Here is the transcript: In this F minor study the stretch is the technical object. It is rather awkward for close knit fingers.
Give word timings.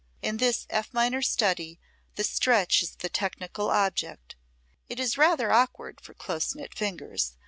In 0.23 0.37
this 0.37 0.65
F 0.71 0.95
minor 0.95 1.21
study 1.21 1.79
the 2.15 2.23
stretch 2.23 2.81
is 2.81 2.95
the 2.95 3.07
technical 3.07 3.69
object. 3.69 4.35
It 4.89 4.99
is 4.99 5.15
rather 5.15 5.51
awkward 5.51 6.01
for 6.01 6.15
close 6.15 6.55
knit 6.55 6.73
fingers. 6.73 7.33